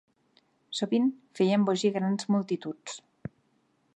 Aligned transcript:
Sovint 0.77 1.05
feia 1.41 1.59
embogir 1.59 1.93
grans 1.99 2.27
multituds. 2.37 2.97